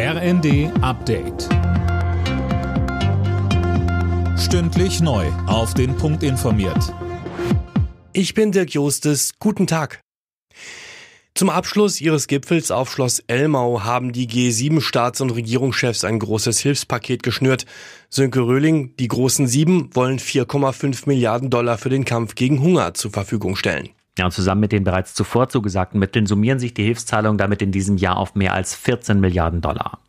[0.00, 1.48] RND Update.
[4.38, 5.26] Stündlich neu.
[5.48, 6.94] Auf den Punkt informiert.
[8.12, 9.32] Ich bin Dirk Jostes.
[9.40, 10.00] Guten Tag.
[11.34, 17.24] Zum Abschluss ihres Gipfels auf Schloss Elmau haben die G7-Staats- und Regierungschefs ein großes Hilfspaket
[17.24, 17.66] geschnürt.
[18.08, 23.10] Sönke Röhling, die großen Sieben wollen 4,5 Milliarden Dollar für den Kampf gegen Hunger zur
[23.10, 23.88] Verfügung stellen.
[24.18, 27.70] Ja, und zusammen mit den bereits zuvor zugesagten Mitteln summieren sich die Hilfszahlungen damit in
[27.70, 30.00] diesem Jahr auf mehr als 14 Milliarden Dollar.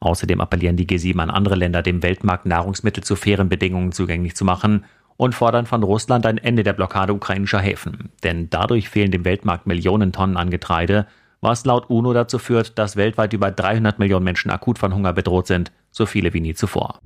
[0.00, 4.46] Außerdem appellieren die G7 an andere Länder, dem Weltmarkt Nahrungsmittel zu fairen Bedingungen zugänglich zu
[4.46, 4.86] machen
[5.18, 8.08] und fordern von Russland ein Ende der Blockade ukrainischer Häfen.
[8.24, 11.06] Denn dadurch fehlen dem Weltmarkt Millionen Tonnen an Getreide,
[11.42, 15.46] was laut UNO dazu führt, dass weltweit über 300 Millionen Menschen akut von Hunger bedroht
[15.46, 17.00] sind, so viele wie nie zuvor.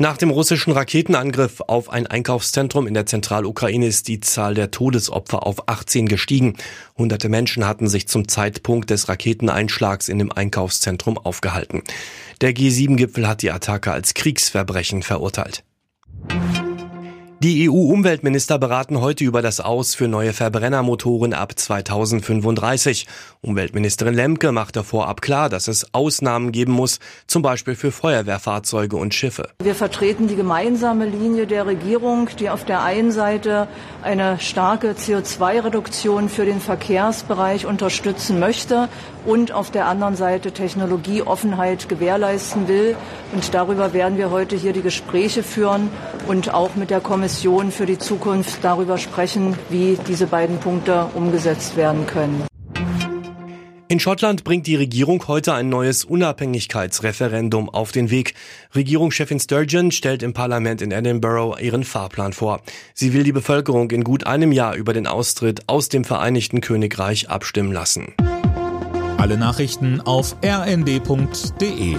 [0.00, 5.46] Nach dem russischen Raketenangriff auf ein Einkaufszentrum in der Zentralukraine ist die Zahl der Todesopfer
[5.46, 6.56] auf 18 gestiegen.
[6.96, 11.82] Hunderte Menschen hatten sich zum Zeitpunkt des Raketeneinschlags in dem Einkaufszentrum aufgehalten.
[12.40, 15.64] Der G7-Gipfel hat die Attacke als Kriegsverbrechen verurteilt.
[17.42, 23.06] Die EU-Umweltminister beraten heute über das Aus für neue Verbrennermotoren ab 2035.
[23.40, 29.14] Umweltministerin Lemke machte vorab klar, dass es Ausnahmen geben muss, zum Beispiel für Feuerwehrfahrzeuge und
[29.14, 29.48] Schiffe.
[29.62, 33.68] Wir vertreten die gemeinsame Linie der Regierung, die auf der einen Seite
[34.02, 38.90] eine starke CO2-Reduktion für den Verkehrsbereich unterstützen möchte
[39.24, 42.96] und auf der anderen Seite Technologieoffenheit gewährleisten will.
[43.32, 45.88] Und darüber werden wir heute hier die Gespräche führen
[46.28, 51.06] und auch mit der Kommission Kommission für die Zukunft darüber sprechen, wie diese beiden Punkte
[51.14, 52.44] umgesetzt werden können.
[53.86, 58.34] In Schottland bringt die Regierung heute ein neues Unabhängigkeitsreferendum auf den Weg.
[58.74, 62.62] Regierungschefin Sturgeon stellt im Parlament in Edinburgh ihren Fahrplan vor.
[62.94, 67.30] Sie will die Bevölkerung in gut einem Jahr über den Austritt aus dem Vereinigten Königreich
[67.30, 68.12] abstimmen lassen.
[69.18, 71.96] Alle Nachrichten auf rnd.de